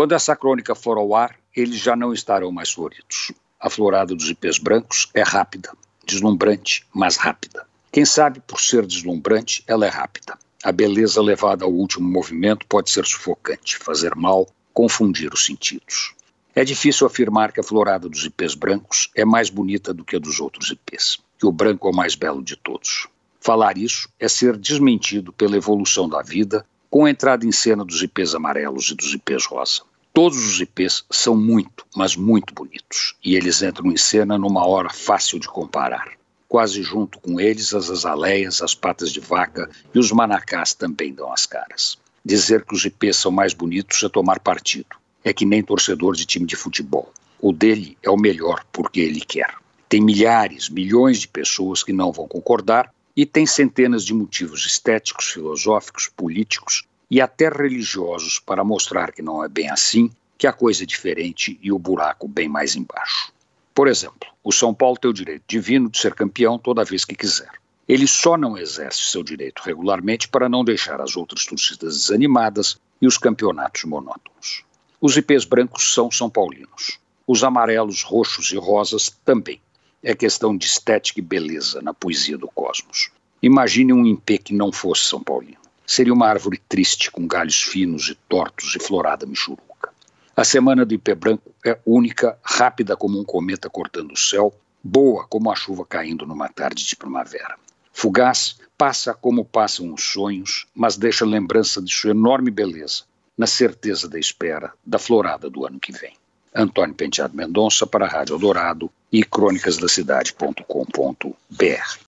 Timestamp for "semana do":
90.44-90.94